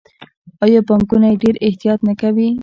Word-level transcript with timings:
آیا 0.65 0.79
بانکونه 0.87 1.27
یې 1.31 1.39
ډیر 1.43 1.55
احتیاط 1.67 1.99
نه 2.07 2.13
کوي؟ 2.21 2.49